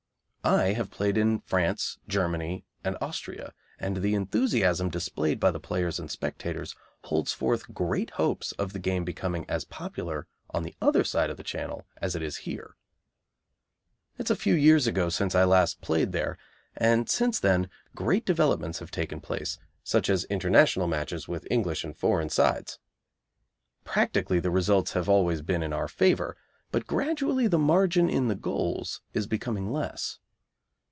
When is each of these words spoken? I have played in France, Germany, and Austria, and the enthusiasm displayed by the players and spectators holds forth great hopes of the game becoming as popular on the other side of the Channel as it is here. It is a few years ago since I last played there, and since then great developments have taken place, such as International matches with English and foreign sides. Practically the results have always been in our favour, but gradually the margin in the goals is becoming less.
I 0.43 0.73
have 0.73 0.89
played 0.89 1.19
in 1.19 1.41
France, 1.41 1.99
Germany, 2.07 2.65
and 2.83 2.97
Austria, 2.99 3.53
and 3.77 3.97
the 3.97 4.15
enthusiasm 4.15 4.89
displayed 4.89 5.39
by 5.39 5.51
the 5.51 5.59
players 5.59 5.99
and 5.99 6.09
spectators 6.09 6.75
holds 7.03 7.31
forth 7.31 7.71
great 7.75 8.09
hopes 8.09 8.51
of 8.53 8.73
the 8.73 8.79
game 8.79 9.03
becoming 9.05 9.45
as 9.47 9.65
popular 9.65 10.25
on 10.49 10.63
the 10.63 10.73
other 10.81 11.03
side 11.03 11.29
of 11.29 11.37
the 11.37 11.43
Channel 11.43 11.85
as 11.97 12.15
it 12.15 12.23
is 12.23 12.37
here. 12.37 12.75
It 14.17 14.23
is 14.25 14.29
a 14.31 14.35
few 14.35 14.55
years 14.55 14.87
ago 14.87 15.09
since 15.09 15.35
I 15.35 15.43
last 15.43 15.79
played 15.79 16.11
there, 16.11 16.39
and 16.75 17.07
since 17.07 17.39
then 17.39 17.69
great 17.93 18.25
developments 18.25 18.79
have 18.79 18.89
taken 18.89 19.21
place, 19.21 19.59
such 19.83 20.09
as 20.09 20.23
International 20.23 20.87
matches 20.87 21.27
with 21.27 21.45
English 21.51 21.83
and 21.83 21.95
foreign 21.95 22.29
sides. 22.29 22.79
Practically 23.83 24.39
the 24.39 24.49
results 24.49 24.93
have 24.93 25.07
always 25.07 25.43
been 25.43 25.61
in 25.61 25.71
our 25.71 25.87
favour, 25.87 26.35
but 26.71 26.87
gradually 26.87 27.45
the 27.45 27.59
margin 27.59 28.09
in 28.09 28.27
the 28.27 28.33
goals 28.33 29.01
is 29.13 29.27
becoming 29.27 29.71
less. 29.71 30.17